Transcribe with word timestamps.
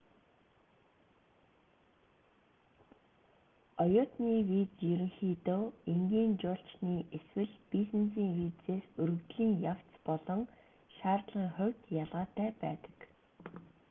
оюутны 3.83 4.33
виз 4.51 4.71
ерөнхийдөө 4.93 5.63
энгийн 5.93 6.31
жуулчны 6.41 6.95
эсвэл 7.17 7.53
бизнесийн 7.71 8.31
визээс 8.39 8.87
өргөдлийн 9.03 9.53
явц 9.73 9.91
болон 10.07 10.41
шаардлагын 10.97 11.47
хувьд 11.57 11.81
ялгаатай 12.03 12.49
байдаг 12.63 12.97